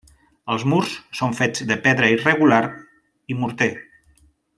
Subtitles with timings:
[0.53, 2.61] Els murs són fets de pedra irregular
[3.35, 3.69] i morter.